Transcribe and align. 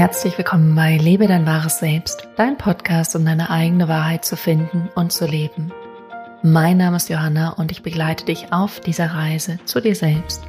Herzlich 0.00 0.38
willkommen 0.38 0.74
bei 0.74 0.96
Lebe 0.96 1.26
dein 1.26 1.44
wahres 1.44 1.80
Selbst, 1.80 2.26
dein 2.36 2.56
Podcast, 2.56 3.14
um 3.16 3.26
deine 3.26 3.50
eigene 3.50 3.86
Wahrheit 3.86 4.24
zu 4.24 4.34
finden 4.34 4.88
und 4.94 5.12
zu 5.12 5.26
leben. 5.26 5.74
Mein 6.42 6.78
Name 6.78 6.96
ist 6.96 7.10
Johanna 7.10 7.50
und 7.50 7.70
ich 7.70 7.82
begleite 7.82 8.24
dich 8.24 8.50
auf 8.50 8.80
dieser 8.80 9.12
Reise 9.12 9.58
zu 9.66 9.78
dir 9.78 9.94
selbst. 9.94 10.42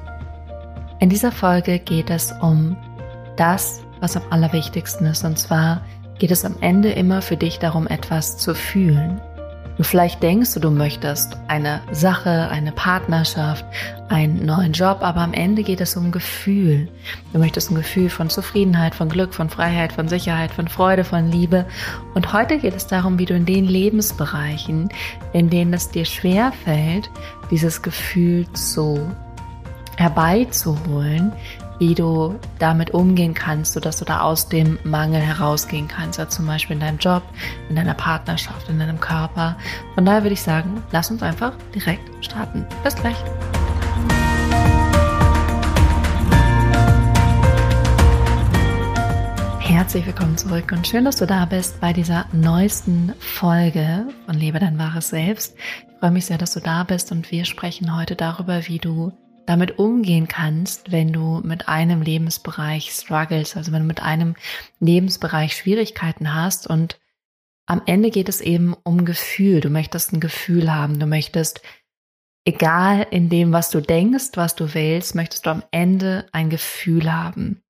In 1.02 1.10
dieser 1.10 1.34
Folge 1.34 1.80
geht 1.80 2.10
es 2.10 2.32
um 2.32 2.78
das, 3.36 3.82
was 4.00 4.16
am 4.16 4.24
allerwichtigsten 4.30 5.06
ist, 5.08 5.26
und 5.26 5.38
zwar 5.38 5.82
geht 6.18 6.32
es 6.32 6.46
am 6.46 6.56
Ende 6.62 6.94
immer 6.94 7.22
für 7.22 7.36
dich 7.36 7.60
darum, 7.60 7.88
etwas 7.88 8.38
zu 8.38 8.56
fühlen. 8.56 9.20
Und 9.82 9.88
vielleicht 9.88 10.22
denkst 10.22 10.54
du, 10.54 10.60
du 10.60 10.70
möchtest 10.70 11.38
eine 11.48 11.82
Sache, 11.92 12.50
eine 12.52 12.72
Partnerschaft, 12.72 13.66
einen 14.10 14.46
neuen 14.46 14.74
Job, 14.74 15.00
aber 15.02 15.22
am 15.22 15.34
Ende 15.34 15.64
geht 15.64 15.82
es 15.82 15.98
um 15.98 16.12
Gefühl. 16.12 16.88
Du 17.34 17.40
möchtest 17.40 17.72
ein 17.72 17.76
Gefühl 17.78 18.12
von 18.12 18.30
Zufriedenheit, 18.30 18.94
von 18.94 19.10
Glück, 19.10 19.34
von 19.34 19.50
Freiheit, 19.50 19.92
von 19.92 20.08
Sicherheit, 20.08 20.52
von 20.52 20.68
Freude, 20.68 21.04
von 21.04 21.32
Liebe. 21.32 21.66
Und 22.14 22.32
heute 22.32 22.60
geht 22.60 22.76
es 22.76 22.86
darum, 22.86 23.18
wie 23.18 23.26
du 23.26 23.34
in 23.34 23.48
den 23.48 23.66
Lebensbereichen, 23.66 24.90
in 25.34 25.50
denen 25.50 25.74
es 25.74 25.90
dir 25.90 26.06
schwer 26.06 26.52
fällt, 26.64 27.10
dieses 27.50 27.82
Gefühl 27.82 28.46
zu 28.54 29.12
herbeizuholen, 29.98 31.34
wie 31.82 31.96
du 31.96 32.40
damit 32.60 32.92
umgehen 32.92 33.34
kannst, 33.34 33.74
sodass 33.74 33.98
du 33.98 34.06
da 34.06 34.22
aus 34.22 34.48
dem 34.48 34.78
Mangel 34.84 35.20
herausgehen 35.20 35.88
kannst, 35.88 36.20
ja, 36.20 36.30
zum 36.30 36.46
Beispiel 36.46 36.76
in 36.76 36.80
deinem 36.80 37.00
Job, 37.00 37.24
in 37.70 37.76
deiner 37.76 37.96
Partnerschaft, 37.96 38.70
in 38.70 38.78
deinem 38.78 39.00
Körper. 39.00 39.58
Von 39.96 40.06
daher 40.06 40.22
würde 40.22 40.36
ich 40.36 40.44
sagen, 40.44 40.84
lass 40.92 41.10
uns 41.10 41.24
einfach 41.24 41.54
direkt 41.74 42.04
starten. 42.24 42.68
Bis 42.84 42.96
gleich. 42.96 43.18
Herzlich 49.60 50.06
willkommen 50.06 50.38
zurück 50.38 50.72
und 50.72 50.86
schön, 50.86 51.06
dass 51.06 51.16
du 51.16 51.26
da 51.26 51.46
bist 51.46 51.82
bei 51.82 51.94
dieser 51.94 52.28
neuesten 52.32 53.14
Folge 53.18 54.06
von 54.28 54.36
Lebe 54.36 54.60
dein 54.60 54.78
wahres 54.78 55.10
Selbst. 55.10 55.56
Ich 55.58 56.00
freue 56.00 56.12
mich 56.12 56.28
sehr, 56.28 56.38
dass 56.38 56.54
du 56.54 56.60
da 56.60 56.84
bist 56.84 57.12
und 57.12 57.32
wir 57.32 57.44
sprechen 57.46 57.98
heute 57.98 58.16
darüber, 58.16 58.68
wie 58.68 58.78
du 58.78 59.14
damit 59.46 59.80
umgehen 59.80 60.28
kannst, 60.28 60.92
wenn 60.92 61.12
du 61.12 61.42
mit 61.44 61.68
einem 61.68 62.02
Lebensbereich 62.02 62.92
struggles, 62.92 63.56
also 63.56 63.72
wenn 63.72 63.82
du 63.82 63.88
mit 63.88 64.02
einem 64.02 64.36
Lebensbereich 64.80 65.56
Schwierigkeiten 65.56 66.34
hast 66.34 66.68
und 66.68 67.00
am 67.66 67.82
Ende 67.86 68.10
geht 68.10 68.28
es 68.28 68.42
eben 68.42 68.76
um 68.84 69.06
Gefühl. 69.06 69.62
Du 69.62 69.70
möchtest 69.70 70.12
ein 70.12 70.20
Gefühl 70.20 70.74
haben. 70.74 71.00
Du 71.00 71.06
möchtest, 71.06 71.62
egal 72.46 73.08
in 73.12 73.30
dem, 73.30 73.54
was 73.54 73.70
du 73.70 73.80
denkst, 73.80 74.32
was 74.34 74.56
du 74.56 74.74
willst, 74.74 75.16
möchtest 75.16 75.46
du 75.46 75.52
am 75.52 75.64
Ende 75.72 76.28
ein 76.34 76.50
Gefühl 76.50 77.14
haben. 77.14 77.62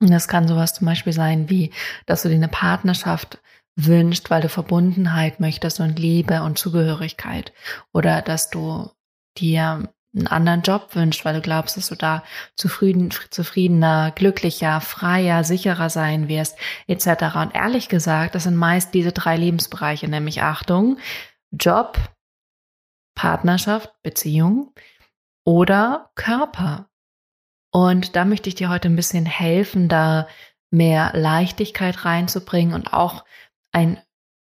Und 0.00 0.10
das 0.10 0.28
kann 0.28 0.48
sowas 0.48 0.74
zum 0.74 0.86
Beispiel 0.86 1.12
sein, 1.12 1.50
wie, 1.50 1.72
dass 2.06 2.22
du 2.22 2.28
dir 2.28 2.36
eine 2.36 2.48
Partnerschaft 2.48 3.38
wünscht, 3.76 4.30
weil 4.30 4.42
du 4.42 4.48
Verbundenheit 4.48 5.40
möchtest 5.40 5.80
und 5.80 5.98
Liebe 5.98 6.42
und 6.42 6.58
Zugehörigkeit. 6.58 7.52
Oder 7.92 8.22
dass 8.22 8.50
du 8.50 8.90
dir 9.36 9.92
einen 10.14 10.26
anderen 10.28 10.62
Job 10.62 10.94
wünscht, 10.94 11.24
weil 11.24 11.34
du 11.34 11.40
glaubst, 11.40 11.76
dass 11.76 11.88
du 11.88 11.96
da 11.96 12.22
zufrieden, 12.56 13.10
zufriedener, 13.30 14.12
glücklicher, 14.12 14.80
freier, 14.80 15.44
sicherer 15.44 15.90
sein 15.90 16.28
wirst, 16.28 16.56
etc. 16.86 17.36
Und 17.36 17.54
ehrlich 17.54 17.88
gesagt, 17.88 18.34
das 18.34 18.44
sind 18.44 18.56
meist 18.56 18.94
diese 18.94 19.12
drei 19.12 19.36
Lebensbereiche, 19.36 20.08
nämlich 20.08 20.42
Achtung, 20.42 20.98
Job, 21.50 21.98
Partnerschaft, 23.14 23.90
Beziehung 24.02 24.72
oder 25.44 26.10
Körper. 26.14 26.88
Und 27.72 28.14
da 28.14 28.24
möchte 28.24 28.48
ich 28.48 28.54
dir 28.54 28.68
heute 28.68 28.88
ein 28.88 28.96
bisschen 28.96 29.26
helfen, 29.26 29.88
da 29.88 30.28
mehr 30.70 31.10
Leichtigkeit 31.14 32.04
reinzubringen 32.04 32.74
und 32.74 32.92
auch 32.92 33.24
ein 33.72 34.00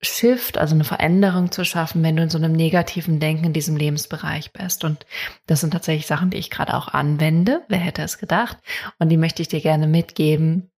Shift, 0.03 0.59
also 0.59 0.75
eine 0.75 0.85
Veränderung 0.85 1.51
zu 1.51 1.65
schaffen, 1.65 2.03
wenn 2.03 2.17
du 2.17 2.23
in 2.23 2.31
so 2.31 2.39
einem 2.39 2.53
negativen 2.53 3.19
Denken 3.19 3.47
in 3.47 3.53
diesem 3.53 3.77
Lebensbereich 3.77 4.53
bist. 4.53 4.85
Und 4.85 5.07
das 5.47 5.61
sind 5.61 5.73
tatsächlich 5.73 6.07
Sachen, 6.07 6.31
die 6.31 6.37
ich 6.37 6.51
gerade 6.51 6.75
auch 6.75 6.89
anwende. 6.89 7.63
Wer 7.69 7.79
hätte 7.79 8.03
es 8.03 8.19
gedacht? 8.19 8.59
Und 8.99 9.09
die 9.09 9.17
möchte 9.17 9.43
ich 9.43 9.49
dir 9.49 9.61
gerne 9.61 9.87
mitgeben. 9.87 10.71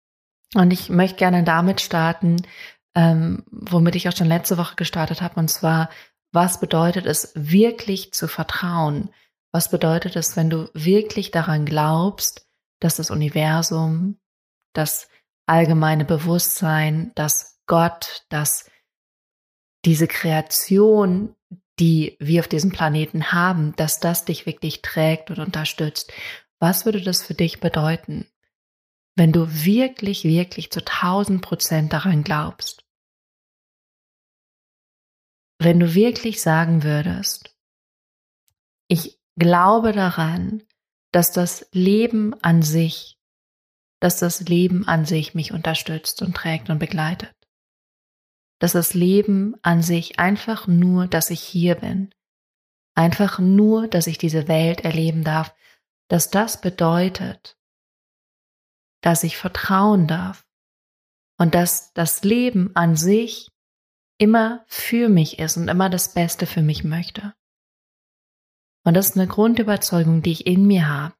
Und 0.53 0.71
ich 0.71 0.89
möchte 0.89 1.17
gerne 1.17 1.43
damit 1.43 1.81
starten, 1.81 2.37
ähm, 2.95 3.43
womit 3.51 3.95
ich 3.95 4.07
auch 4.07 4.15
schon 4.15 4.27
letzte 4.27 4.57
Woche 4.57 4.75
gestartet 4.75 5.21
habe. 5.21 5.39
Und 5.39 5.49
zwar, 5.49 5.89
was 6.31 6.59
bedeutet 6.59 7.05
es 7.05 7.31
wirklich 7.35 8.13
zu 8.13 8.27
vertrauen? 8.27 9.09
Was 9.51 9.71
bedeutet 9.71 10.15
es, 10.15 10.37
wenn 10.37 10.49
du 10.49 10.69
wirklich 10.73 11.31
daran 11.31 11.65
glaubst, 11.65 12.47
dass 12.79 12.97
das 12.97 13.09
Universum, 13.09 14.19
das 14.73 15.07
allgemeine 15.47 16.05
Bewusstsein, 16.05 17.11
dass 17.15 17.59
Gott, 17.65 18.25
dass 18.29 18.69
diese 19.87 20.07
Kreation, 20.07 21.33
die 21.79 22.17
wir 22.19 22.41
auf 22.41 22.49
diesem 22.49 22.71
Planeten 22.71 23.31
haben, 23.31 23.73
dass 23.77 24.01
das 24.01 24.25
dich 24.25 24.45
wirklich 24.45 24.81
trägt 24.81 25.31
und 25.31 25.39
unterstützt. 25.39 26.11
Was 26.59 26.85
würde 26.85 27.01
das 27.01 27.23
für 27.23 27.33
dich 27.33 27.61
bedeuten, 27.61 28.27
wenn 29.15 29.31
du 29.31 29.47
wirklich, 29.47 30.25
wirklich 30.25 30.71
zu 30.71 30.81
1000 30.81 31.41
Prozent 31.41 31.93
daran 31.93 32.23
glaubst? 32.23 32.83
Wenn 35.57 35.79
du 35.79 35.95
wirklich 35.95 36.41
sagen 36.41 36.83
würdest, 36.83 37.55
ich 38.89 39.19
glaube 39.37 39.93
daran, 39.93 40.63
dass 41.13 41.31
das 41.31 41.65
Leben 41.71 42.33
an 42.43 42.61
sich, 42.61 43.17
dass 44.01 44.19
das 44.19 44.41
Leben 44.41 44.85
an 44.85 45.05
sich 45.05 45.33
mich 45.33 45.53
unterstützt 45.53 46.21
und 46.21 46.35
trägt 46.35 46.69
und 46.69 46.79
begleitet 46.79 47.36
dass 48.59 48.73
das 48.73 48.93
Leben 48.93 49.55
an 49.61 49.81
sich 49.81 50.19
einfach 50.19 50.67
nur, 50.67 51.07
dass 51.07 51.29
ich 51.29 51.41
hier 51.41 51.75
bin, 51.75 52.09
einfach 52.95 53.39
nur, 53.39 53.87
dass 53.87 54.07
ich 54.07 54.17
diese 54.17 54.47
Welt 54.47 54.81
erleben 54.81 55.23
darf, 55.23 55.53
dass 56.07 56.29
das 56.29 56.61
bedeutet, 56.61 57.57
dass 59.01 59.23
ich 59.23 59.37
vertrauen 59.37 60.07
darf. 60.07 60.45
Und 61.39 61.53
dass 61.53 61.93
das 61.93 62.23
Leben 62.23 62.75
an 62.75 62.95
sich 62.95 63.51
immer 64.17 64.65
für 64.65 65.07
mich 65.07 65.37
ist 65.37 65.55
und 65.57 65.67
immer 65.67 65.87
das 65.87 66.15
Beste 66.15 66.47
für 66.47 66.63
mich 66.63 66.83
möchte. 66.83 67.35
Und 68.83 68.95
das 68.95 69.09
ist 69.09 69.17
eine 69.17 69.27
Grundüberzeugung, 69.27 70.23
die 70.23 70.31
ich 70.31 70.47
in 70.47 70.65
mir 70.65 70.87
habe 70.87 71.13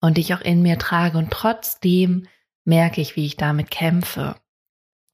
und 0.00 0.16
die 0.16 0.22
ich 0.22 0.32
auch 0.32 0.40
in 0.40 0.62
mir 0.62 0.78
trage. 0.78 1.18
Und 1.18 1.30
trotzdem 1.30 2.26
merke 2.64 3.02
ich, 3.02 3.16
wie 3.16 3.26
ich 3.26 3.36
damit 3.36 3.70
kämpfe 3.70 4.40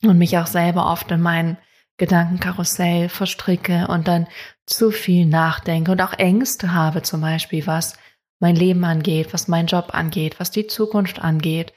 und 0.03 0.19
mich 0.19 0.39
auch 0.39 0.47
selber 0.47 0.91
oft 0.91 1.11
in 1.11 1.21
mein 1.21 1.59
Gedankenkarussell 1.97 3.09
verstricke 3.09 3.87
und 3.89 4.09
dann 4.09 4.27
zu 4.67 4.91
viel 4.91 5.27
nachdenke 5.27 5.93
und 5.93 6.01
auch 6.01 6.15
Ängste 6.15 6.73
habe 6.73 7.03
zum 7.03 7.21
Beispiel, 7.21 7.67
was 7.67 7.99
mein 8.39 8.57
Leben 8.57 8.85
angeht, 8.85 9.33
was 9.33 9.49
mein 9.49 9.67
Job 9.67 9.91
angeht, 9.93 10.41
was 10.41 10.51
die 10.51 10.67
Zukunft 10.67 11.21
angeht. 11.21 11.75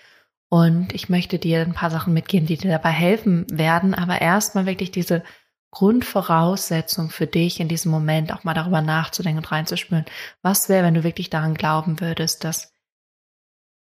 Und 0.49 0.93
ich 0.93 1.09
möchte 1.09 1.39
dir 1.39 1.61
ein 1.61 1.73
paar 1.73 1.89
Sachen 1.89 2.13
mitgeben, 2.13 2.47
die 2.47 2.57
dir 2.57 2.71
dabei 2.71 2.91
helfen 2.91 3.45
werden, 3.51 3.93
aber 3.93 4.21
erstmal 4.21 4.65
wirklich 4.65 4.91
diese 4.91 5.23
Grundvoraussetzung 5.71 7.09
für 7.09 7.25
dich 7.25 7.59
in 7.59 7.67
diesem 7.67 7.91
Moment 7.91 8.31
auch 8.31 8.43
mal 8.43 8.53
darüber 8.53 8.81
nachzudenken 8.81 9.39
und 9.39 9.51
reinzuspüren. 9.51 10.05
Was 10.41 10.69
wäre, 10.69 10.85
wenn 10.85 10.93
du 10.93 11.03
wirklich 11.03 11.31
daran 11.31 11.55
glauben 11.55 11.99
würdest, 11.99 12.43
dass 12.43 12.71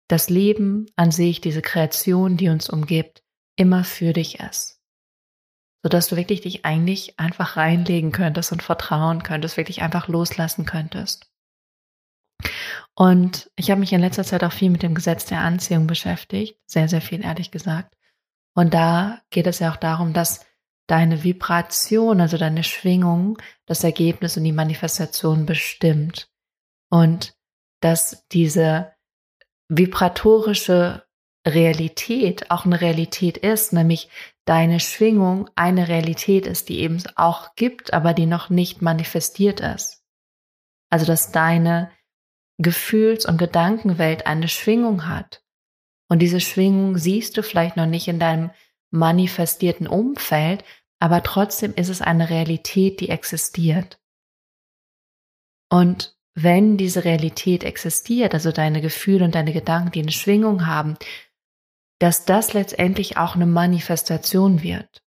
das 0.08 0.30
Leben 0.30 0.86
an 0.96 1.10
sich, 1.10 1.40
diese 1.40 1.62
Kreation, 1.62 2.36
die 2.36 2.48
uns 2.48 2.70
umgibt, 2.70 3.22
immer 3.60 3.84
für 3.84 4.14
dich 4.14 4.40
ist. 4.40 4.80
Sodass 5.82 6.08
du 6.08 6.16
wirklich 6.16 6.40
dich 6.40 6.64
eigentlich 6.64 7.20
einfach 7.20 7.58
reinlegen 7.58 8.10
könntest 8.10 8.52
und 8.52 8.62
vertrauen 8.62 9.22
könntest, 9.22 9.58
wirklich 9.58 9.82
einfach 9.82 10.08
loslassen 10.08 10.64
könntest. 10.64 11.30
Und 12.94 13.50
ich 13.56 13.70
habe 13.70 13.80
mich 13.80 13.92
in 13.92 14.00
letzter 14.00 14.24
Zeit 14.24 14.42
auch 14.44 14.52
viel 14.52 14.70
mit 14.70 14.82
dem 14.82 14.94
Gesetz 14.94 15.26
der 15.26 15.40
Anziehung 15.40 15.86
beschäftigt, 15.86 16.58
sehr, 16.64 16.88
sehr 16.88 17.02
viel 17.02 17.22
ehrlich 17.22 17.50
gesagt. 17.50 17.94
Und 18.54 18.72
da 18.72 19.20
geht 19.28 19.46
es 19.46 19.58
ja 19.58 19.70
auch 19.70 19.76
darum, 19.76 20.14
dass 20.14 20.46
deine 20.86 21.22
Vibration, 21.22 22.20
also 22.20 22.38
deine 22.38 22.64
Schwingung, 22.64 23.38
das 23.66 23.84
Ergebnis 23.84 24.38
und 24.38 24.44
die 24.44 24.52
Manifestation 24.52 25.44
bestimmt. 25.44 26.30
Und 26.90 27.34
dass 27.80 28.26
diese 28.28 28.92
vibratorische 29.68 31.04
Realität 31.46 32.50
auch 32.50 32.64
eine 32.66 32.80
Realität 32.80 33.38
ist, 33.38 33.72
nämlich 33.72 34.10
deine 34.44 34.80
Schwingung 34.80 35.48
eine 35.54 35.88
Realität 35.88 36.46
ist, 36.46 36.68
die 36.68 36.80
eben 36.80 37.02
auch 37.16 37.54
gibt, 37.54 37.92
aber 37.92 38.14
die 38.14 38.26
noch 38.26 38.50
nicht 38.50 38.82
manifestiert 38.82 39.60
ist. 39.60 40.04
Also 40.90 41.06
dass 41.06 41.32
deine 41.32 41.90
Gefühls- 42.58 43.24
und 43.24 43.38
Gedankenwelt 43.38 44.26
eine 44.26 44.48
Schwingung 44.48 45.06
hat. 45.06 45.42
Und 46.08 46.18
diese 46.18 46.40
Schwingung 46.40 46.98
siehst 46.98 47.36
du 47.36 47.42
vielleicht 47.42 47.76
noch 47.76 47.86
nicht 47.86 48.08
in 48.08 48.18
deinem 48.18 48.50
manifestierten 48.90 49.86
Umfeld, 49.86 50.64
aber 50.98 51.22
trotzdem 51.22 51.72
ist 51.74 51.88
es 51.88 52.02
eine 52.02 52.28
Realität, 52.28 53.00
die 53.00 53.08
existiert. 53.08 53.98
Und 55.70 56.16
wenn 56.34 56.76
diese 56.76 57.04
Realität 57.04 57.64
existiert, 57.64 58.34
also 58.34 58.52
deine 58.52 58.80
Gefühle 58.80 59.24
und 59.24 59.34
deine 59.34 59.52
Gedanken, 59.52 59.92
die 59.92 60.00
eine 60.00 60.12
Schwingung 60.12 60.66
haben, 60.66 60.96
dass 62.00 62.24
das 62.24 62.54
letztendlich 62.54 63.16
auch 63.16 63.36
eine 63.36 63.46
Manifestation 63.46 64.62
wird. 64.62 65.02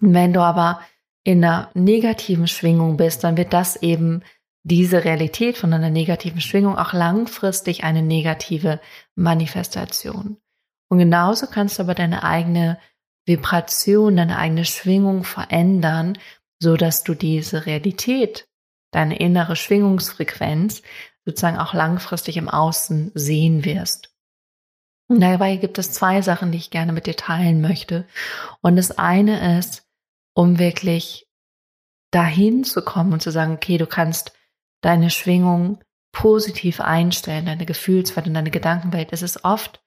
wenn 0.00 0.32
du 0.32 0.40
aber 0.40 0.80
in 1.22 1.44
einer 1.44 1.70
negativen 1.74 2.48
Schwingung 2.48 2.96
bist, 2.96 3.22
dann 3.22 3.36
wird 3.36 3.52
das 3.52 3.76
eben 3.76 4.22
diese 4.64 5.04
Realität 5.04 5.56
von 5.56 5.72
einer 5.72 5.90
negativen 5.90 6.40
Schwingung 6.40 6.76
auch 6.76 6.92
langfristig 6.92 7.84
eine 7.84 8.02
negative 8.02 8.80
Manifestation. 9.14 10.38
Und 10.88 10.98
genauso 10.98 11.46
kannst 11.46 11.78
du 11.78 11.82
aber 11.82 11.94
deine 11.94 12.22
eigene 12.24 12.78
Vibration, 13.24 14.16
deine 14.16 14.38
eigene 14.38 14.64
Schwingung 14.64 15.24
verändern, 15.24 16.18
so 16.60 16.76
dass 16.76 17.04
du 17.04 17.14
diese 17.14 17.66
Realität, 17.66 18.48
deine 18.92 19.18
innere 19.18 19.56
Schwingungsfrequenz 19.56 20.82
sozusagen 21.24 21.58
auch 21.58 21.74
langfristig 21.74 22.36
im 22.36 22.48
Außen 22.48 23.12
sehen 23.14 23.64
wirst. 23.64 24.11
Und 25.08 25.20
dabei 25.20 25.56
gibt 25.56 25.78
es 25.78 25.92
zwei 25.92 26.22
Sachen, 26.22 26.52
die 26.52 26.58
ich 26.58 26.70
gerne 26.70 26.92
mit 26.92 27.06
dir 27.06 27.16
teilen 27.16 27.60
möchte. 27.60 28.06
Und 28.60 28.76
das 28.76 28.92
eine 28.92 29.58
ist, 29.58 29.86
um 30.34 30.58
wirklich 30.58 31.28
dahin 32.10 32.64
zu 32.64 32.82
kommen 32.82 33.12
und 33.12 33.22
zu 33.22 33.30
sagen, 33.30 33.54
okay, 33.54 33.78
du 33.78 33.86
kannst 33.86 34.32
deine 34.82 35.10
Schwingung 35.10 35.82
positiv 36.12 36.80
einstellen, 36.80 37.46
deine 37.46 37.66
Gefühlswelt 37.66 38.26
und 38.26 38.34
deine 38.34 38.50
Gedankenwelt. 38.50 39.12
Es 39.12 39.22
ist 39.22 39.44
oft 39.44 39.82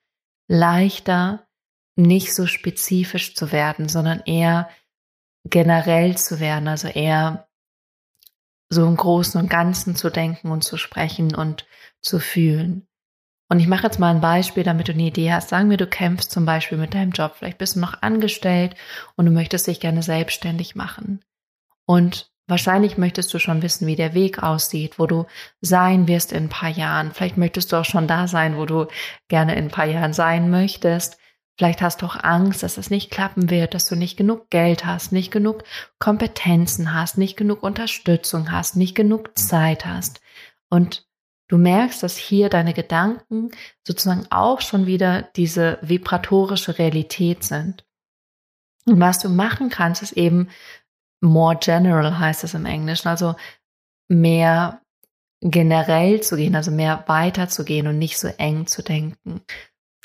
leichter, 0.48 1.48
nicht 1.96 2.34
so 2.34 2.46
spezifisch 2.48 3.36
zu 3.36 3.52
werden, 3.52 3.88
sondern 3.88 4.22
eher 4.22 4.70
generell 5.48 6.18
zu 6.18 6.40
werden, 6.40 6.68
also 6.68 6.88
eher 6.88 7.48
so 8.70 8.86
im 8.86 8.98
Großen 8.98 9.40
und 9.40 9.50
Ganzen 9.50 9.96
zu 9.96 10.10
denken 10.10 10.52
und 10.52 10.64
zu 10.64 10.78
sprechen 10.78 11.36
und 11.36 11.68
zu 12.02 12.20
fühlen. 12.20 12.88
Und 13.48 13.60
ich 13.60 13.68
mache 13.68 13.84
jetzt 13.84 14.00
mal 14.00 14.14
ein 14.14 14.22
Beispiel, 14.22 14.64
damit 14.64 14.88
du 14.88 14.94
eine 14.94 15.04
Idee 15.04 15.32
hast. 15.32 15.50
Sagen 15.50 15.70
wir, 15.70 15.78
du 15.78 15.86
kämpfst 15.86 16.32
zum 16.32 16.46
Beispiel 16.46 16.78
mit 16.78 16.94
deinem 16.94 17.12
Job. 17.12 17.36
Vielleicht 17.38 17.60
bist 17.60 17.76
du 17.76 17.80
noch 17.80 18.02
angestellt 18.02 18.76
und 19.16 19.26
du 19.26 19.32
möchtest 19.32 19.68
dich 19.68 19.80
gerne 19.80 20.02
selbstständig 20.02 20.76
machen. 20.76 21.24
Und 21.86 22.32
wahrscheinlich 22.48 22.98
möchtest 22.98 23.32
du 23.34 23.40
schon 23.40 23.62
wissen, 23.62 23.86
wie 23.86 23.96
der 23.96 24.16
Weg 24.16 24.42
aussieht, 24.42 24.98
wo 24.98 25.06
du 25.06 25.26
sein 25.62 26.08
wirst 26.08 26.32
in 26.32 26.46
ein 26.46 26.50
paar 26.50 26.70
Jahren. 26.70 27.12
Vielleicht 27.12 27.38
möchtest 27.38 27.72
du 27.72 27.78
auch 27.78 27.86
schon 27.86 28.08
da 28.08 28.28
sein, 28.28 28.58
wo 28.58 28.66
du 28.66 28.88
gerne 29.28 29.56
in 29.56 29.66
ein 29.66 29.72
paar 29.72 29.86
Jahren 29.86 30.14
sein 30.14 30.50
möchtest. 30.50 31.18
Vielleicht 31.58 31.82
hast 31.82 32.02
du 32.02 32.08
auch 32.08 32.22
Angst, 32.22 32.64
dass 32.64 32.78
es 32.78 32.90
nicht 32.90 33.12
klappen 33.12 33.50
wird, 33.50 33.76
dass 33.76 33.88
du 33.88 33.96
nicht 33.96 34.18
genug 34.18 34.50
Geld 34.50 34.86
hast, 34.86 35.12
nicht 35.12 35.32
genug 35.32 35.64
Kompetenzen 36.00 36.94
hast, 36.94 37.18
nicht 37.18 37.38
genug 37.38 37.64
Unterstützung 37.64 38.52
hast, 38.52 38.76
nicht 38.76 38.96
genug 38.96 39.38
Zeit 39.38 39.86
hast. 39.86 40.20
Und 40.70 41.05
du 41.48 41.58
merkst, 41.58 42.02
dass 42.04 42.18
hier 42.18 42.50
deine 42.50 42.74
Gedanken 42.74 43.52
sozusagen 43.86 44.28
auch 44.30 44.62
schon 44.62 44.86
wieder 44.86 45.24
diese 45.36 45.78
vibratorische 45.82 46.78
Realität 46.78 47.44
sind. 47.44 47.86
Und 48.86 49.00
was 49.00 49.20
du 49.20 49.30
machen 49.30 49.70
kannst, 49.70 50.02
ist 50.02 50.14
eben 50.14 50.50
more 51.22 51.58
general 51.60 52.20
heißt 52.20 52.44
es 52.44 52.54
im 52.54 52.66
Englischen, 52.66 53.08
also 53.08 53.36
mehr 54.08 54.82
generell 55.42 56.22
zu 56.22 56.38
gehen, 56.38 56.56
also 56.56 56.72
mehr 56.72 57.04
weiter 57.08 57.50
zu 57.50 57.66
gehen 57.66 57.88
und 57.88 57.98
nicht 57.98 58.18
so 58.18 58.28
eng 58.28 58.68
zu 58.68 58.84
denken. 58.84 59.42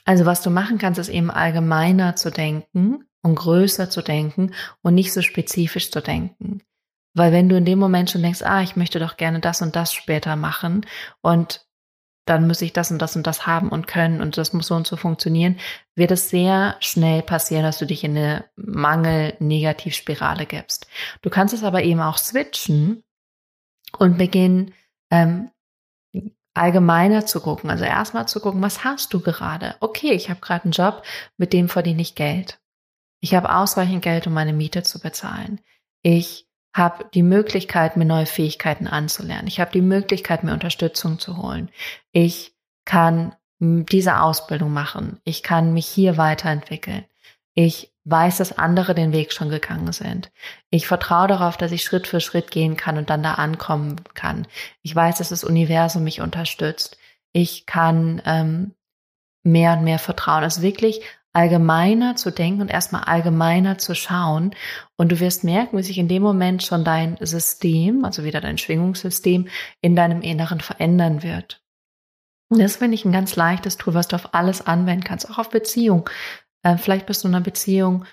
Also 0.04 0.26
was 0.26 0.42
du 0.42 0.50
machen 0.50 0.78
kannst, 0.78 0.98
ist 0.98 1.08
eben 1.08 1.30
allgemeiner 1.30 2.16
zu 2.16 2.30
denken 2.30 3.04
und 3.22 3.34
größer 3.34 3.90
zu 3.90 4.02
denken 4.02 4.54
und 4.82 4.94
nicht 4.94 5.12
so 5.12 5.22
spezifisch 5.22 5.90
zu 5.90 6.00
denken. 6.00 6.62
Weil 7.14 7.32
wenn 7.32 7.48
du 7.48 7.56
in 7.56 7.64
dem 7.64 7.78
Moment 7.78 8.10
schon 8.10 8.22
denkst, 8.22 8.42
ah, 8.42 8.62
ich 8.62 8.76
möchte 8.76 9.00
doch 9.00 9.16
gerne 9.16 9.40
das 9.40 9.62
und 9.62 9.74
das 9.76 9.92
später 9.92 10.36
machen 10.36 10.86
und 11.22 11.66
dann 12.26 12.46
muss 12.46 12.62
ich 12.62 12.72
das 12.72 12.92
und 12.92 13.02
das 13.02 13.16
und 13.16 13.26
das 13.26 13.46
haben 13.46 13.70
und 13.70 13.88
können 13.88 14.20
und 14.20 14.38
das 14.38 14.52
muss 14.52 14.68
so 14.68 14.76
und 14.76 14.86
so 14.86 14.96
funktionieren, 14.96 15.58
wird 15.96 16.12
es 16.12 16.30
sehr 16.30 16.76
schnell 16.78 17.22
passieren, 17.22 17.64
dass 17.64 17.78
du 17.78 17.86
dich 17.86 18.04
in 18.04 18.16
eine 18.16 18.44
Mangel-Negativspirale 18.56 20.46
gibst. 20.46 20.86
Du 21.22 21.30
kannst 21.30 21.54
es 21.54 21.64
aber 21.64 21.82
eben 21.82 22.00
auch 22.00 22.18
switchen 22.18 23.02
und 23.98 24.16
beginnen, 24.16 24.72
ähm, 25.10 25.50
allgemeiner 26.54 27.26
zu 27.26 27.40
gucken. 27.40 27.70
Also 27.70 27.84
erstmal 27.84 28.28
zu 28.28 28.40
gucken, 28.40 28.62
was 28.62 28.84
hast 28.84 29.12
du 29.12 29.20
gerade? 29.20 29.74
Okay, 29.80 30.12
ich 30.12 30.30
habe 30.30 30.40
gerade 30.40 30.64
einen 30.64 30.72
Job, 30.72 31.02
mit 31.36 31.52
dem 31.52 31.68
verdiene 31.68 32.02
ich 32.02 32.14
Geld. 32.14 32.60
Ich 33.20 33.34
habe 33.34 33.54
ausreichend 33.54 34.02
Geld, 34.02 34.26
um 34.26 34.34
meine 34.34 34.52
Miete 34.52 34.82
zu 34.82 35.00
bezahlen. 35.00 35.60
Ich 36.02 36.49
habe 36.72 37.06
die 37.14 37.22
Möglichkeit, 37.22 37.96
mir 37.96 38.04
neue 38.04 38.26
Fähigkeiten 38.26 38.86
anzulernen. 38.86 39.48
Ich 39.48 39.60
habe 39.60 39.72
die 39.72 39.82
Möglichkeit, 39.82 40.44
mir 40.44 40.52
Unterstützung 40.52 41.18
zu 41.18 41.36
holen. 41.42 41.70
Ich 42.12 42.54
kann 42.84 43.34
diese 43.60 44.20
Ausbildung 44.20 44.72
machen. 44.72 45.20
Ich 45.24 45.42
kann 45.42 45.74
mich 45.74 45.86
hier 45.86 46.16
weiterentwickeln. 46.16 47.04
Ich 47.54 47.92
weiß, 48.04 48.38
dass 48.38 48.56
andere 48.56 48.94
den 48.94 49.12
Weg 49.12 49.32
schon 49.32 49.50
gegangen 49.50 49.92
sind. 49.92 50.32
Ich 50.70 50.86
vertraue 50.86 51.28
darauf, 51.28 51.56
dass 51.56 51.72
ich 51.72 51.82
Schritt 51.84 52.06
für 52.06 52.20
Schritt 52.20 52.50
gehen 52.50 52.76
kann 52.76 52.96
und 52.96 53.10
dann 53.10 53.22
da 53.22 53.34
ankommen 53.34 53.96
kann. 54.14 54.46
Ich 54.82 54.94
weiß, 54.94 55.18
dass 55.18 55.28
das 55.28 55.44
Universum 55.44 56.04
mich 56.04 56.20
unterstützt. 56.20 56.96
Ich 57.32 57.66
kann 57.66 58.22
ähm, 58.24 58.74
mehr 59.42 59.74
und 59.74 59.84
mehr 59.84 59.98
vertrauen. 59.98 60.42
Also 60.42 60.62
wirklich 60.62 61.02
allgemeiner 61.32 62.16
zu 62.16 62.30
denken 62.30 62.62
und 62.62 62.70
erstmal 62.70 63.04
allgemeiner 63.04 63.78
zu 63.78 63.94
schauen. 63.94 64.54
Und 64.96 65.12
du 65.12 65.20
wirst 65.20 65.44
merken, 65.44 65.78
wie 65.78 65.82
sich 65.82 65.98
in 65.98 66.08
dem 66.08 66.22
Moment 66.22 66.62
schon 66.62 66.84
dein 66.84 67.16
System, 67.20 68.04
also 68.04 68.24
wieder 68.24 68.40
dein 68.40 68.58
Schwingungssystem, 68.58 69.48
in 69.80 69.96
deinem 69.96 70.22
Inneren 70.22 70.60
verändern 70.60 71.22
wird. 71.22 71.62
Und 72.48 72.60
das 72.60 72.76
finde 72.76 72.96
ich 72.96 73.04
ein 73.04 73.12
ganz 73.12 73.36
leichtes 73.36 73.76
Tool, 73.76 73.94
was 73.94 74.08
du 74.08 74.16
auf 74.16 74.34
alles 74.34 74.66
anwenden 74.66 75.04
kannst, 75.04 75.30
auch 75.30 75.38
auf 75.38 75.50
Beziehung. 75.50 76.10
Äh, 76.64 76.78
vielleicht 76.78 77.06
bist 77.06 77.22
du 77.22 77.28
in 77.28 77.34
einer 77.34 77.44
Beziehung, 77.44 78.04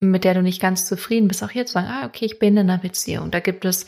mit 0.00 0.24
der 0.24 0.32
du 0.32 0.42
nicht 0.42 0.62
ganz 0.62 0.86
zufrieden 0.86 1.28
bist, 1.28 1.44
auch 1.44 1.50
hier 1.50 1.66
zu 1.66 1.74
sagen, 1.74 1.88
ah, 1.88 2.06
okay, 2.06 2.24
ich 2.24 2.38
bin 2.38 2.56
in 2.56 2.70
einer 2.70 2.78
Beziehung. 2.78 3.30
Da 3.30 3.40
gibt 3.40 3.66
es 3.66 3.84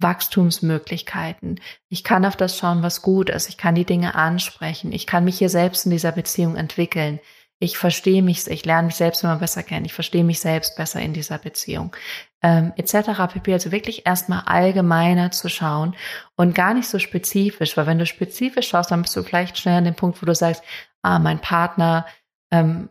Wachstumsmöglichkeiten. 0.00 1.60
Ich 1.88 2.04
kann 2.04 2.26
auf 2.26 2.36
das 2.36 2.58
schauen, 2.58 2.82
was 2.82 3.00
gut 3.00 3.30
ist. 3.30 3.48
Ich 3.48 3.56
kann 3.56 3.74
die 3.74 3.86
Dinge 3.86 4.14
ansprechen. 4.14 4.92
Ich 4.92 5.06
kann 5.06 5.24
mich 5.24 5.38
hier 5.38 5.48
selbst 5.48 5.86
in 5.86 5.90
dieser 5.90 6.12
Beziehung 6.12 6.56
entwickeln. 6.56 7.18
Ich 7.58 7.78
verstehe 7.78 8.22
mich, 8.22 8.46
ich 8.48 8.64
lerne 8.66 8.86
mich 8.86 8.96
selbst 8.96 9.24
immer 9.24 9.36
besser 9.36 9.62
kennen. 9.62 9.86
Ich 9.86 9.94
verstehe 9.94 10.24
mich 10.24 10.40
selbst 10.40 10.76
besser 10.76 11.00
in 11.00 11.14
dieser 11.14 11.38
Beziehung. 11.38 11.96
Ähm, 12.42 12.72
etc. 12.76 13.32
pp. 13.32 13.52
Also 13.52 13.72
wirklich 13.72 14.06
erstmal 14.06 14.42
allgemeiner 14.44 15.30
zu 15.30 15.48
schauen 15.48 15.96
und 16.36 16.54
gar 16.54 16.74
nicht 16.74 16.88
so 16.88 16.98
spezifisch, 16.98 17.76
weil 17.76 17.86
wenn 17.86 17.98
du 17.98 18.06
spezifisch 18.06 18.68
schaust, 18.68 18.90
dann 18.90 19.02
bist 19.02 19.16
du 19.16 19.22
vielleicht 19.22 19.56
schnell 19.58 19.78
an 19.78 19.84
dem 19.84 19.94
Punkt, 19.94 20.20
wo 20.20 20.26
du 20.26 20.34
sagst, 20.34 20.62
ah, 21.02 21.18
mein 21.18 21.40
Partner 21.40 22.06
ähm, 22.50 22.90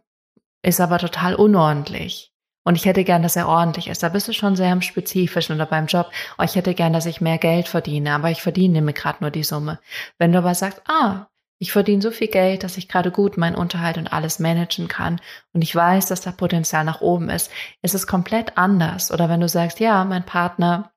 ist 0.63 0.81
aber 0.81 0.97
total 0.97 1.35
unordentlich. 1.35 2.31
Und 2.63 2.75
ich 2.75 2.85
hätte 2.85 3.03
gern, 3.03 3.21
dass 3.21 3.35
er 3.35 3.47
ordentlich 3.47 3.87
ist. 3.87 4.01
Da 4.01 4.09
bist 4.09 4.27
du 4.27 4.33
schon 4.33 4.55
sehr 4.55 4.73
im 4.73 4.81
Spezifischen 4.81 5.55
oder 5.55 5.67
beim 5.67 5.85
Job. 5.85 6.09
Oh, 6.39 6.43
ich 6.43 6.55
hätte 6.55 6.73
gern, 6.73 6.93
dass 6.93 7.05
ich 7.05 7.21
mehr 7.21 7.37
Geld 7.37 7.67
verdiene, 7.67 8.13
aber 8.13 8.31
ich 8.31 8.41
verdiene 8.41 8.81
mir 8.81 8.93
gerade 8.93 9.19
nur 9.21 9.29
die 9.29 9.43
Summe. 9.43 9.79
Wenn 10.17 10.31
du 10.31 10.39
aber 10.39 10.55
sagst, 10.55 10.81
ah, 10.87 11.27
ich 11.65 11.71
verdiene 11.71 12.01
so 12.01 12.11
viel 12.11 12.27
Geld, 12.27 12.63
dass 12.63 12.77
ich 12.77 12.87
gerade 12.87 13.11
gut 13.11 13.37
meinen 13.37 13.55
Unterhalt 13.55 13.97
und 13.97 14.11
alles 14.13 14.39
managen 14.39 14.87
kann 14.87 15.19
und 15.53 15.61
ich 15.61 15.75
weiß, 15.75 16.05
dass 16.05 16.21
da 16.21 16.31
Potenzial 16.31 16.85
nach 16.85 17.01
oben 17.01 17.29
ist, 17.29 17.51
ist 17.81 17.95
es 17.95 18.07
komplett 18.07 18.57
anders. 18.57 19.11
Oder 19.11 19.29
wenn 19.29 19.41
du 19.41 19.49
sagst, 19.49 19.79
ja, 19.79 20.05
mein 20.05 20.25
Partner 20.25 20.91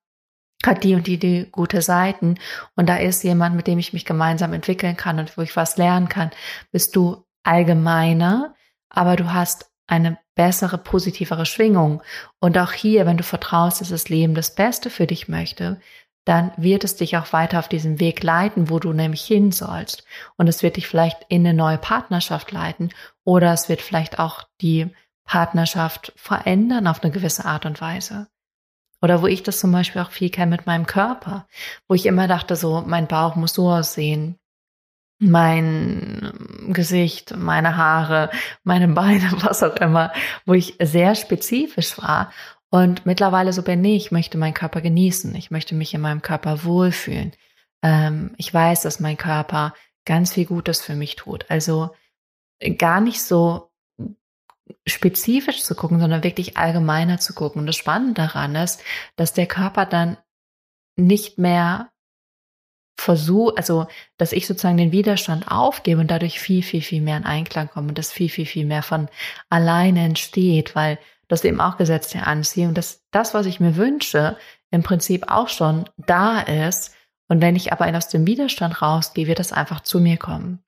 hat 0.64 0.84
die 0.84 0.94
und 0.94 1.06
die, 1.06 1.18
die 1.18 1.48
gute 1.50 1.82
Seiten 1.82 2.38
und 2.76 2.88
da 2.88 2.96
ist 2.96 3.24
jemand, 3.24 3.56
mit 3.56 3.66
dem 3.66 3.78
ich 3.78 3.92
mich 3.92 4.04
gemeinsam 4.04 4.52
entwickeln 4.52 4.96
kann 4.96 5.18
und 5.18 5.36
wo 5.36 5.42
ich 5.42 5.56
was 5.56 5.76
lernen 5.76 6.08
kann, 6.08 6.30
bist 6.72 6.96
du 6.96 7.24
allgemeiner 7.44 8.54
aber 8.88 9.16
du 9.16 9.32
hast 9.32 9.70
eine 9.86 10.18
bessere, 10.34 10.78
positivere 10.78 11.46
Schwingung. 11.46 12.02
Und 12.40 12.58
auch 12.58 12.72
hier, 12.72 13.06
wenn 13.06 13.16
du 13.16 13.24
vertraust, 13.24 13.80
dass 13.80 13.88
das 13.88 14.08
Leben 14.08 14.34
das 14.34 14.54
Beste 14.54 14.90
für 14.90 15.06
dich 15.06 15.28
möchte, 15.28 15.80
dann 16.24 16.52
wird 16.56 16.84
es 16.84 16.96
dich 16.96 17.16
auch 17.16 17.32
weiter 17.32 17.58
auf 17.58 17.68
diesem 17.68 18.00
Weg 18.00 18.22
leiten, 18.22 18.68
wo 18.68 18.78
du 18.78 18.92
nämlich 18.92 19.22
hin 19.22 19.50
sollst. 19.50 20.04
Und 20.36 20.46
es 20.48 20.62
wird 20.62 20.76
dich 20.76 20.86
vielleicht 20.86 21.24
in 21.28 21.46
eine 21.46 21.54
neue 21.54 21.78
Partnerschaft 21.78 22.52
leiten 22.52 22.90
oder 23.24 23.52
es 23.52 23.68
wird 23.68 23.80
vielleicht 23.80 24.18
auch 24.18 24.42
die 24.60 24.90
Partnerschaft 25.24 26.12
verändern 26.16 26.86
auf 26.86 27.02
eine 27.02 27.12
gewisse 27.12 27.44
Art 27.44 27.66
und 27.66 27.80
Weise. 27.80 28.28
Oder 29.00 29.22
wo 29.22 29.26
ich 29.26 29.42
das 29.42 29.60
zum 29.60 29.70
Beispiel 29.70 30.02
auch 30.02 30.10
viel 30.10 30.30
kenne 30.30 30.50
mit 30.50 30.66
meinem 30.66 30.86
Körper, 30.86 31.46
wo 31.86 31.94
ich 31.94 32.06
immer 32.06 32.26
dachte, 32.26 32.56
so, 32.56 32.82
mein 32.84 33.06
Bauch 33.06 33.36
muss 33.36 33.54
so 33.54 33.70
aussehen, 33.70 34.38
mein 35.20 36.32
Gesicht, 36.68 37.36
meine 37.36 37.76
Haare, 37.76 38.30
meine 38.64 38.88
Beine, 38.88 39.30
was 39.40 39.62
auch 39.62 39.76
immer, 39.76 40.12
wo 40.46 40.54
ich 40.54 40.76
sehr 40.80 41.14
spezifisch 41.14 41.98
war. 41.98 42.32
Und 42.70 43.06
mittlerweile 43.06 43.52
so 43.52 43.62
bin 43.62 43.84
ich, 43.84 44.06
ich 44.06 44.12
möchte 44.12 44.36
meinen 44.38 44.54
Körper 44.54 44.80
genießen. 44.80 45.34
Ich 45.34 45.50
möchte 45.50 45.74
mich 45.74 45.94
in 45.94 46.00
meinem 46.00 46.22
Körper 46.22 46.64
wohlfühlen. 46.64 47.32
Ähm, 47.82 48.34
ich 48.36 48.52
weiß, 48.52 48.82
dass 48.82 49.00
mein 49.00 49.16
Körper 49.16 49.74
ganz 50.04 50.32
viel 50.34 50.46
Gutes 50.46 50.80
für 50.80 50.94
mich 50.94 51.16
tut. 51.16 51.46
Also 51.48 51.90
gar 52.76 53.00
nicht 53.00 53.22
so 53.22 53.70
spezifisch 54.86 55.62
zu 55.62 55.74
gucken, 55.74 56.00
sondern 56.00 56.24
wirklich 56.24 56.56
allgemeiner 56.56 57.18
zu 57.18 57.34
gucken. 57.34 57.60
Und 57.60 57.66
das 57.66 57.76
Spannende 57.76 58.14
daran 58.14 58.54
ist, 58.54 58.82
dass 59.16 59.32
der 59.32 59.46
Körper 59.46 59.86
dann 59.86 60.18
nicht 60.96 61.38
mehr 61.38 61.90
versuche, 62.98 63.56
also 63.56 63.86
dass 64.16 64.32
ich 64.32 64.46
sozusagen 64.46 64.76
den 64.76 64.92
Widerstand 64.92 65.48
aufgebe 65.48 66.00
und 66.00 66.10
dadurch 66.10 66.40
viel, 66.40 66.62
viel, 66.62 66.82
viel 66.82 67.00
mehr 67.00 67.16
in 67.16 67.24
Einklang 67.24 67.70
komme 67.70 67.88
und 67.88 67.98
das 67.98 68.12
viel, 68.12 68.28
viel, 68.28 68.46
viel 68.46 68.66
mehr 68.66 68.82
von 68.82 69.08
alleine 69.48 70.04
entsteht, 70.04 70.74
weil 70.74 70.98
das 71.28 71.44
eben 71.44 71.60
auch 71.60 71.76
Gesetz 71.76 72.10
der 72.10 72.26
Anziehung, 72.26 72.74
dass 72.74 73.02
das, 73.10 73.34
was 73.34 73.46
ich 73.46 73.60
mir 73.60 73.76
wünsche, 73.76 74.36
im 74.70 74.82
Prinzip 74.82 75.30
auch 75.30 75.48
schon 75.48 75.84
da 75.96 76.40
ist. 76.40 76.94
Und 77.28 77.40
wenn 77.40 77.56
ich 77.56 77.72
aber 77.72 77.94
aus 77.96 78.08
dem 78.08 78.26
Widerstand 78.26 78.82
rausgehe, 78.82 79.26
wird 79.26 79.38
das 79.38 79.52
einfach 79.52 79.80
zu 79.80 80.00
mir 80.00 80.16
kommen 80.16 80.62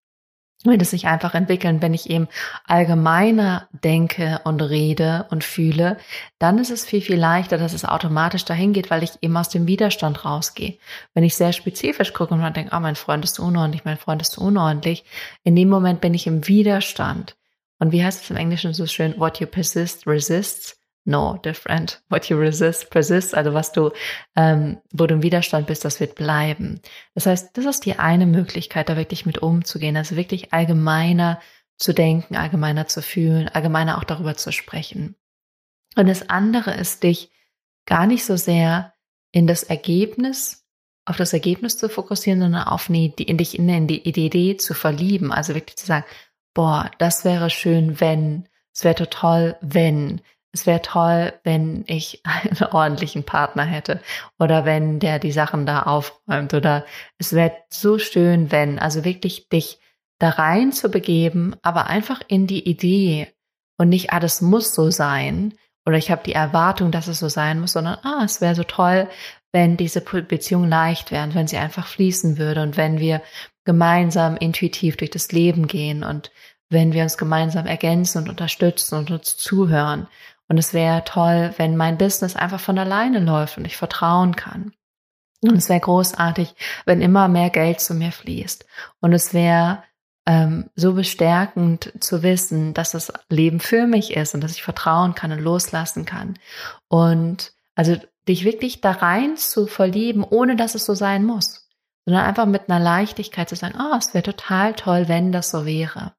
wird 0.65 0.83
es 0.83 0.91
sich 0.91 1.07
einfach 1.07 1.35
entwickeln, 1.35 1.81
wenn 1.81 1.95
ich 1.95 2.11
eben 2.11 2.29
allgemeiner 2.67 3.69
denke 3.73 4.41
und 4.45 4.61
rede 4.61 5.27
und 5.31 5.43
fühle, 5.43 5.97
dann 6.39 6.59
ist 6.59 6.71
es 6.71 6.85
viel, 6.85 7.01
viel 7.01 7.17
leichter, 7.17 7.57
dass 7.57 7.73
es 7.73 7.85
automatisch 7.85 8.45
dahin 8.45 8.73
geht, 8.73 8.91
weil 8.91 9.03
ich 9.03 9.13
eben 9.23 9.37
aus 9.37 9.49
dem 9.49 9.67
Widerstand 9.67 10.25
rausgehe. 10.25 10.77
Wenn 11.15 11.25
ich 11.25 11.35
sehr 11.35 11.53
spezifisch 11.53 12.13
gucke 12.13 12.35
und 12.35 12.41
man 12.41 12.53
denkt, 12.53 12.73
oh, 12.75 12.81
mein 12.81 12.97
Freund 12.97 13.25
ist 13.25 13.39
unordentlich, 13.39 13.85
mein 13.85 13.97
Freund 13.97 14.21
ist 14.21 14.37
unordentlich, 14.37 15.05
in 15.45 15.57
dem 15.57 15.71
Moment 15.71 16.01
bin 16.01 16.13
ich 16.13 16.27
im 16.27 16.47
Widerstand. 16.47 17.37
Und 17.81 17.91
wie 17.91 18.05
heißt 18.05 18.23
es 18.23 18.31
im 18.31 18.37
Englischen 18.37 18.73
so 18.73 18.87
schön? 18.87 19.19
What 19.19 19.41
you 19.41 19.47
persist 19.47 20.07
resists 20.07 20.81
no 21.05 21.39
different. 21.45 22.03
What 22.09 22.29
you 22.29 22.39
resist 22.39 22.91
persists, 22.91 23.35
also 23.35 23.53
was 23.55 23.73
du, 23.73 23.91
ähm, 24.37 24.79
wo 24.93 25.07
du 25.07 25.15
im 25.15 25.23
Widerstand 25.23 25.67
bist, 25.67 25.85
das 25.85 26.01
wird 26.01 26.15
bleiben. 26.15 26.81
Das 27.15 27.27
heißt, 27.27 27.57
das 27.57 27.65
ist 27.65 27.85
die 27.85 27.99
eine 27.99 28.27
Möglichkeit, 28.27 28.89
da 28.89 28.97
wirklich 28.97 29.27
mit 29.27 29.39
umzugehen, 29.39 29.97
also 29.97 30.17
wirklich 30.17 30.53
allgemeiner 30.53 31.41
zu 31.79 31.93
denken, 31.93 32.37
allgemeiner 32.37 32.87
zu 32.87 33.03
fühlen, 33.03 33.49
allgemeiner 33.49 33.99
auch 33.99 34.05
darüber 34.05 34.37
zu 34.37 34.53
sprechen. 34.53 35.17
Und 35.97 36.09
das 36.09 36.29
andere 36.29 36.75
ist, 36.75 37.03
dich 37.03 37.31
gar 37.87 38.07
nicht 38.07 38.25
so 38.25 38.37
sehr 38.37 38.93
in 39.33 39.47
das 39.47 39.63
Ergebnis, 39.63 40.67
auf 41.07 41.17
das 41.17 41.33
Ergebnis 41.33 41.79
zu 41.79 41.89
fokussieren, 41.89 42.41
sondern 42.41 42.65
auf 42.65 42.89
eine, 42.89 43.13
in 43.17 43.39
dich 43.39 43.59
in 43.59 43.87
die 43.87 44.07
Idee 44.07 44.57
zu 44.59 44.75
verlieben. 44.75 45.33
Also 45.33 45.55
wirklich 45.55 45.77
zu 45.77 45.87
sagen, 45.87 46.05
boah, 46.55 46.91
das 46.99 47.25
wäre 47.25 47.51
schön, 47.51 48.01
wenn, 48.01 48.49
es 48.75 48.85
wäre 48.85 49.09
toll, 49.09 49.57
wenn, 49.61 50.21
es 50.53 50.67
wäre 50.67 50.83
toll, 50.83 51.33
wenn 51.45 51.85
ich 51.87 52.23
einen 52.25 52.73
ordentlichen 52.73 53.25
Partner 53.25 53.65
hätte 53.65 54.01
oder 54.39 54.65
wenn 54.65 54.99
der 54.99 55.19
die 55.19 55.33
Sachen 55.33 55.67
da 55.67 55.83
aufräumt 55.83 56.55
oder 56.55 56.85
es 57.19 57.33
wäre 57.33 57.53
so 57.69 57.99
schön, 57.99 58.51
wenn, 58.51 58.79
also 58.79 59.05
wirklich 59.05 59.49
dich 59.49 59.79
da 60.19 60.31
rein 60.31 60.73
zu 60.73 60.91
begeben, 60.91 61.57
aber 61.63 61.87
einfach 61.87 62.21
in 62.29 62.47
die 62.47 62.69
Idee 62.69 63.29
und 63.79 63.89
nicht, 63.89 64.13
ah, 64.13 64.21
das 64.21 64.43
muss 64.43 64.75
so 64.75 64.91
sein 64.91 65.55
oder 65.87 65.97
ich 65.97 66.11
habe 66.11 66.23
die 66.25 66.35
Erwartung, 66.35 66.91
dass 66.91 67.09
es 67.09 67.19
so 67.19 67.29
sein 67.29 67.61
muss, 67.61 67.73
sondern, 67.73 67.99
ah, 68.03 68.23
es 68.25 68.41
wäre 68.41 68.55
so 68.55 68.65
toll, 68.65 69.09
wenn 69.53 69.77
diese 69.77 70.01
Beziehung 70.01 70.69
leicht 70.69 71.11
wäre, 71.11 71.35
wenn 71.35 71.49
sie 71.49 71.57
einfach 71.57 71.87
fließen 71.87 72.39
würde 72.39 72.63
und 72.63 72.77
wenn 72.77 72.99
wir 72.99 73.23
gemeinsam 73.65 74.37
intuitiv 74.37 74.97
durch 74.97 75.11
das 75.11 75.33
Leben 75.33 75.67
gehen 75.67 76.03
und 76.05 76.31
wenn 76.69 76.93
wir 76.93 77.03
uns 77.03 77.19
gemeinsam 77.19 77.67
ergänzen 77.67 78.19
und 78.19 78.29
unterstützen 78.29 78.97
und 78.97 79.11
uns 79.11 79.37
zuhören 79.37 80.07
und 80.49 80.59
es 80.59 80.75
wäre 80.75 81.05
toll, 81.05 81.55
wenn 81.59 81.77
mein 81.77 81.97
Business 81.97 82.35
einfach 82.35 82.61
von 82.61 82.79
alleine 82.79 83.21
läuft 83.21 83.57
und 83.57 83.65
ich 83.65 83.77
vertrauen 83.77 84.35
kann. 84.35 84.73
Und 85.43 85.57
es 85.57 85.69
wäre 85.69 85.81
großartig, 85.81 86.55
wenn 86.87 87.01
immer 87.01 87.29
mehr 87.29 87.51
Geld 87.51 87.81
zu 87.81 87.95
mir 87.95 88.13
fließt. 88.13 88.67
Und 89.01 89.13
es 89.13 89.33
wäre 89.33 89.85
ähm, 90.27 90.69
so 90.75 90.95
bestärkend 90.95 91.93
zu 92.01 92.23
wissen, 92.23 92.75
dass 92.75 92.91
das 92.91 93.13
Leben 93.29 93.61
für 93.61 93.87
mich 93.87 94.17
ist 94.17 94.35
und 94.35 94.43
dass 94.43 94.53
ich 94.53 94.63
vertrauen 94.63 95.15
kann 95.15 95.33
und 95.33 95.39
loslassen 95.39 96.05
kann. 96.05 96.39
Und 96.89 97.53
also 97.75 97.97
dich 98.29 98.45
wirklich 98.45 98.81
da 98.81 98.93
rein 98.93 99.37
zu 99.37 99.67
verlieben, 99.67 100.25
ohne 100.25 100.57
dass 100.57 100.75
es 100.75 100.87
so 100.87 100.95
sein 100.95 101.25
muss, 101.25 101.69
sondern 102.05 102.25
einfach 102.25 102.47
mit 102.47 102.69
einer 102.69 102.83
Leichtigkeit 102.83 103.49
zu 103.49 103.57
sagen, 103.57 103.79
oh, 103.79 103.97
es 103.97 104.15
wäre 104.15 104.23
total 104.23 104.75
toll, 104.75 105.09
wenn 105.09 105.33
das 105.33 105.51
so 105.51 105.67
wäre 105.67 106.15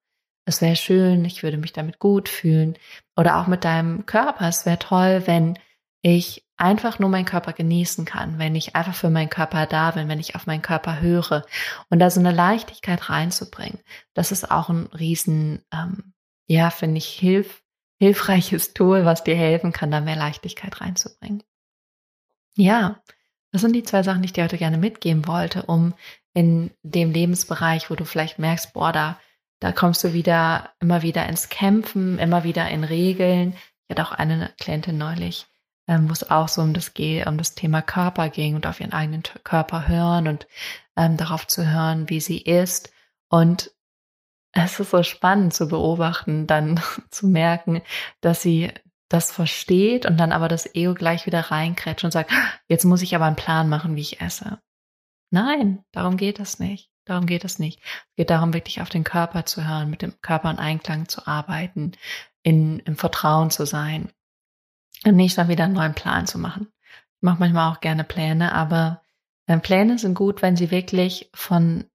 es 0.46 0.62
wäre 0.62 0.76
schön, 0.76 1.26
ich 1.26 1.44
würde 1.44 1.58
mich 1.58 1.74
damit 1.74 2.00
gut 2.00 2.30
fühlen. 2.30 2.78
Oder 3.16 3.38
auch 3.38 3.48
mit 3.48 3.64
deinem 3.64 4.06
Körper, 4.06 4.48
es 4.48 4.66
wäre 4.66 4.80
toll, 4.80 5.24
wenn 5.26 5.58
ich 6.02 6.46
einfach 6.58 7.00
nur 7.00 7.10
meinen 7.10 7.26
Körper 7.26 7.54
genießen 7.54 8.06
kann, 8.06 8.40
wenn 8.40 8.56
ich 8.56 8.76
einfach 8.76 8.96
für 8.96 9.10
meinen 9.10 9.30
Körper 9.30 9.66
da 9.66 9.92
bin, 9.92 10.08
wenn 10.08 10.20
ich 10.20 10.36
auf 10.36 10.48
meinen 10.48 10.62
Körper 10.62 11.00
höre 11.00 11.46
und 11.90 12.00
da 12.00 12.10
so 12.10 12.20
eine 12.20 12.32
Leichtigkeit 12.32 13.10
reinzubringen. 13.10 13.80
Das 14.14 14.32
ist 14.32 14.50
auch 14.50 14.70
ein 14.70 14.88
riesen, 14.88 15.64
ähm, 15.74 16.14
ja, 16.48 16.70
finde 16.70 16.98
ich, 16.98 17.08
hilf, 17.08 17.64
hilfreiches 18.00 18.74
Tool, 18.74 19.06
was 19.06 19.24
dir 19.24 19.36
helfen 19.36 19.72
kann, 19.72 19.92
da 19.92 20.02
mehr 20.02 20.16
Leichtigkeit 20.16 20.82
reinzubringen. 20.82 21.44
Ja, 22.56 23.02
das 23.52 23.62
sind 23.62 23.74
die 23.74 23.84
zwei 23.84 24.04
Sachen, 24.04 24.22
die 24.22 24.28
ich 24.28 24.34
dir 24.34 24.44
heute 24.44 24.58
gerne 24.58 24.78
mitgeben 24.78 25.28
wollte, 25.28 25.64
um 25.64 25.94
in 26.34 26.72
dem 26.84 27.12
Lebensbereich, 27.12 27.90
wo 27.90 27.96
du 27.96 28.06
vielleicht 28.06 28.40
merkst, 28.40 28.74
boah, 28.74 28.92
da 28.92 29.20
da 29.62 29.72
kommst 29.72 30.04
du 30.04 30.12
wieder, 30.14 30.72
immer 30.80 31.04
wieder 31.04 31.30
ins 31.30 31.48
Kämpfen, 31.50 32.18
immer 32.18 32.44
wieder 32.44 32.68
in 32.70 32.84
Regeln. 32.84 33.54
Ich 33.88 33.96
hatte 33.96 34.02
auch 34.02 34.12
eine 34.12 34.52
Klientin 34.60 34.98
neulich, 34.98 35.46
ähm, 35.88 36.10
wo 36.10 36.14
es 36.14 36.30
auch 36.30 36.48
so 36.48 36.64
um 36.64 36.74
das, 36.74 36.90
um 36.90 37.38
das 37.38 37.54
Thema 37.54 37.84
Körper 37.84 38.30
ging 38.30 38.56
und 38.56 38.66
auf 38.66 38.80
ihren 38.80 38.92
eigenen 38.92 39.22
Körper 39.44 39.88
hören 39.88 40.28
und 40.28 40.48
ähm, 40.98 41.16
darauf 41.16 41.46
zu 41.46 41.68
hören, 41.70 42.10
wie 42.10 42.20
sie 42.20 42.40
ist. 42.40 42.92
Und 43.30 43.72
es 44.52 44.80
ist 44.80 44.90
so 44.90 45.04
spannend 45.04 45.54
zu 45.54 45.68
beobachten, 45.68 46.48
dann 46.48 46.82
zu 47.12 47.28
merken, 47.28 47.84
dass 48.20 48.42
sie 48.42 48.72
das 49.14 49.32
versteht 49.32 50.06
und 50.06 50.18
dann 50.18 50.32
aber 50.32 50.48
das 50.48 50.74
Ego 50.76 50.94
gleich 50.94 51.26
wieder 51.26 51.52
reinkrätscht 51.52 52.04
und 52.04 52.12
sagt, 52.12 52.32
jetzt 52.68 52.86
muss 52.86 53.02
ich 53.02 53.16
aber 53.16 53.26
einen 53.26 53.36
Plan 53.36 53.70
machen, 53.70 53.96
wie 53.96 54.02
ich 54.02 54.22
esse. 54.22 54.60
Nein, 55.32 55.84
darum 55.92 56.18
geht 56.18 56.40
es 56.40 56.60
nicht. 56.60 56.90
Darum 57.06 57.26
geht 57.26 57.44
es 57.44 57.58
nicht. 57.58 57.80
Es 57.84 58.16
geht 58.18 58.30
darum, 58.30 58.54
wirklich 58.54 58.82
auf 58.82 58.90
den 58.90 59.04
Körper 59.04 59.46
zu 59.46 59.68
hören, 59.68 59.90
mit 59.90 60.02
dem 60.02 60.20
Körper 60.22 60.52
in 60.52 60.60
Einklang 60.60 61.08
zu 61.08 61.26
arbeiten, 61.26 61.94
in, 62.44 62.80
im 62.80 62.96
Vertrauen 62.96 63.50
zu 63.50 63.66
sein 63.66 64.12
und 65.06 65.16
nicht 65.16 65.38
dann 65.38 65.48
wieder 65.48 65.64
einen 65.64 65.74
neuen 65.74 65.96
Plan 65.96 66.28
zu 66.28 66.38
machen. 66.38 66.68
Ich 67.18 67.22
mache 67.22 67.40
manchmal 67.40 67.72
auch 67.72 67.80
gerne 67.80 68.04
Pläne, 68.04 68.54
aber 68.54 69.02
äh, 69.48 69.58
Pläne 69.58 69.98
sind 69.98 70.14
gut, 70.14 70.42
wenn 70.42 70.56
sie 70.56 70.72
wirklich 70.72 71.30
von 71.34 71.86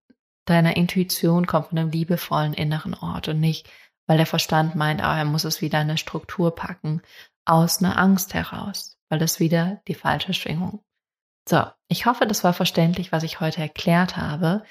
deiner 0.45 0.77
Intuition 0.77 1.47
kommen, 1.47 1.67
von 1.67 1.79
einem 1.79 1.91
liebevollen 1.91 2.55
inneren 2.55 2.95
Ort 2.95 3.29
und 3.29 3.41
nicht, 3.41 3.69
weil 4.07 4.17
der 4.17 4.27
Verstand 4.27 4.75
meint, 4.75 5.03
ah, 5.03 5.19
er 5.19 5.25
muss 5.25 5.45
es 5.45 5.61
wieder 5.61 5.81
in 5.81 5.89
eine 5.89 5.99
Struktur 5.99 6.55
packen, 6.55 7.03
aus 7.45 7.83
einer 7.83 7.99
Angst 7.99 8.35
heraus, 8.35 8.99
weil 9.09 9.19
das 9.19 9.41
wieder 9.41 9.81
die 9.89 9.95
falsche 9.95 10.35
Schwingung. 10.35 10.83
So, 11.49 11.65
ich 11.89 12.07
hoffe, 12.07 12.27
das 12.27 12.43
war 12.43 12.53
verständlich, 12.53 13.13
was 13.13 13.23
ich 13.23 13.41
heute 13.41 13.61
erklärt 13.61 14.17
habe. 14.17 14.65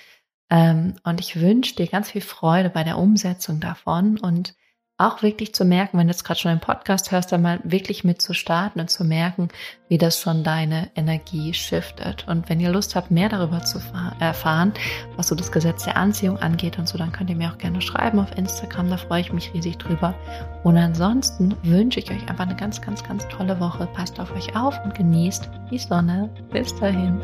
Ähm, 0.50 0.96
und 1.04 1.20
ich 1.20 1.40
wünsche 1.40 1.76
dir 1.76 1.88
ganz 1.88 2.12
viel 2.12 2.22
Freude 2.22 2.70
bei 2.70 2.84
der 2.84 2.98
Umsetzung 2.98 3.60
davon 3.60 4.20
und 4.20 4.56
auch 4.98 5.22
wirklich 5.22 5.54
zu 5.54 5.66
merken, 5.66 5.98
wenn 5.98 6.08
du 6.08 6.12
jetzt 6.12 6.24
gerade 6.24 6.40
schon 6.40 6.52
einen 6.52 6.62
Podcast 6.62 7.12
hörst, 7.12 7.32
dann 7.32 7.42
mal 7.42 7.60
wirklich 7.64 8.06
mit 8.06 8.22
zu 8.22 8.34
starten 8.34 8.80
und 8.80 8.90
zu 8.90 9.04
merken, 9.04 9.50
wie 9.90 9.98
das 9.98 10.22
schon 10.22 10.44
deine 10.44 10.90
Energie 10.96 11.54
shiftet. 11.54 12.26
Und 12.30 12.48
wenn 12.48 12.62
ihr 12.62 12.70
Lust 12.70 12.96
habt, 12.96 13.12
mehr 13.12 13.28
darüber 13.28 13.62
zu 13.64 13.80
erfahren, 14.20 14.74
was 15.18 15.28
so 15.28 15.36
das 15.36 15.52
Gesetz 15.52 15.84
der 15.84 15.98
Anziehung 15.98 16.38
angeht 16.38 16.80
und 16.80 16.88
so, 16.88 16.98
dann 16.98 17.12
könnt 17.12 17.30
ihr 17.30 17.36
mir 17.36 17.52
auch 17.52 17.58
gerne 17.58 17.82
schreiben 17.82 18.20
auf 18.20 18.38
Instagram, 18.38 18.90
da 18.90 18.98
freue 18.98 19.22
ich 19.22 19.34
mich 19.34 19.54
riesig 19.54 19.78
drüber. 19.78 20.16
Und 20.64 20.78
ansonsten 20.78 21.56
wünsche 21.64 22.00
ich 22.00 22.10
euch 22.10 22.30
einfach 22.30 22.46
eine 22.46 22.56
ganz, 22.56 22.82
ganz, 22.82 23.04
ganz 23.04 23.28
tolle 23.28 23.60
Woche. 23.60 23.88
Passt 23.88 24.18
auf 24.20 24.34
euch 24.34 24.56
auf 24.56 24.80
und 24.86 24.96
genießt 24.96 25.50
die 25.72 25.78
Sonne. 25.78 26.30
Bis 26.52 26.74
dahin. 26.76 27.22